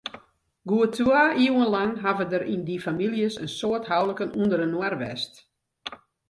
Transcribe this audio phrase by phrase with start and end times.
[0.69, 5.33] Goed twa iuwen lang hawwe der yn dy famyljes in soad houliken ûnderinoar west.